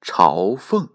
[0.00, 0.88] 朝凤。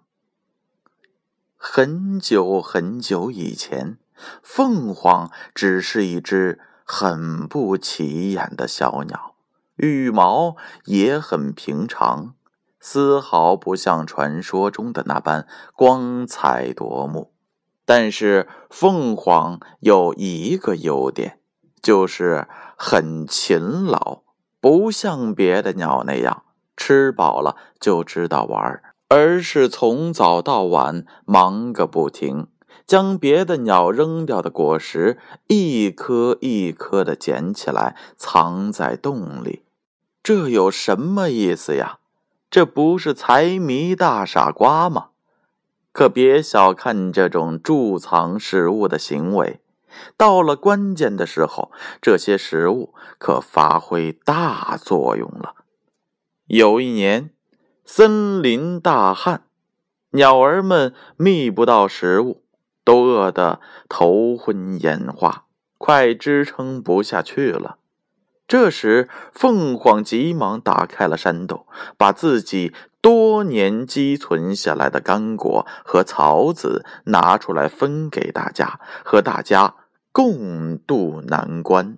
[1.58, 3.98] 很久很久以前，
[4.42, 9.36] 凤凰只是一只很不起眼的小鸟，
[9.76, 10.56] 羽毛
[10.86, 12.36] 也很平常，
[12.80, 17.34] 丝毫不像传说中的那般光彩夺目。
[17.86, 21.40] 但是，凤凰有一个优点，
[21.82, 22.48] 就是
[22.78, 24.24] 很勤劳，
[24.62, 26.46] 不像别的鸟那样
[26.78, 28.82] 吃饱了就知道玩。
[29.16, 32.48] 而是从早到晚忙个不停，
[32.88, 39.62] 将别的鸟扔掉的果实一颗一颗的捡起来，藏在洞里。
[40.24, 42.00] 这有什么意思呀？
[42.50, 45.10] 这不是财迷大傻瓜吗？
[45.92, 49.60] 可别小看这种贮藏食物的行为，
[50.18, 55.54] 到了关键的时候，这些食物可发挥大作用了。
[56.48, 57.30] 有一年。
[57.86, 59.44] 森林大旱，
[60.12, 62.42] 鸟儿们觅不到食物，
[62.86, 65.44] 都饿得头昏眼花，
[65.78, 67.78] 快支撑不下去了。
[68.48, 71.68] 这时，凤凰急忙打开了山洞，
[71.98, 79.76] 把自己多年积存下来的干果和草籽拿出来分给大家，和大家
[80.14, 81.98] 共度难关。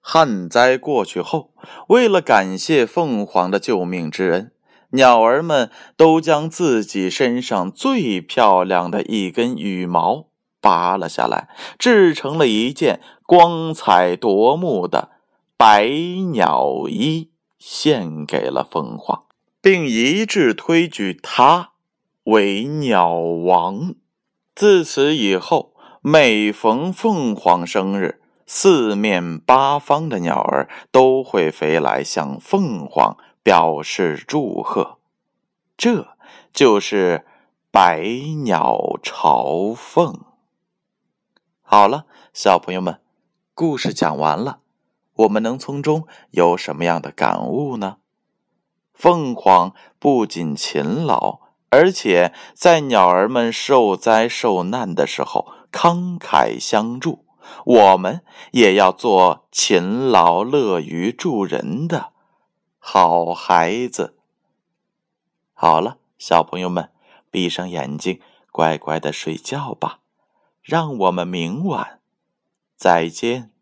[0.00, 1.52] 旱灾过去后，
[1.88, 4.52] 为了感谢凤凰的救命之恩。
[4.94, 10.26] 鸟儿们都将自己身上最漂亮的一根羽毛
[10.60, 15.10] 拔了下来，制成了一件光彩夺目的
[15.56, 15.88] 百
[16.32, 19.24] 鸟衣，献给了凤凰，
[19.60, 21.70] 并一致推举它
[22.24, 23.94] 为鸟王。
[24.54, 33.16] 自此以后，每逢凤凰生日，四面八方的鸟儿都会飞来向凤凰。
[33.44, 34.96] 表示祝贺，
[35.76, 36.16] 这
[36.50, 37.26] 就是
[37.70, 38.02] 百
[38.44, 40.18] 鸟朝凤。
[41.60, 43.02] 好了，小朋友们，
[43.54, 44.60] 故事讲完了，
[45.12, 47.98] 我们能从中有什么样的感悟呢？
[48.94, 57.26] 凤凰不仅勤劳，而且在鸟儿们受灾受难的时候慷慨相助。
[57.66, 58.22] 我们
[58.52, 62.13] 也要做勤劳乐于助人的。
[62.86, 64.14] 好孩子，
[65.54, 66.90] 好了，小朋友们，
[67.30, 68.20] 闭上眼睛，
[68.52, 70.00] 乖乖的睡觉吧。
[70.60, 72.00] 让我们明晚
[72.76, 73.53] 再见。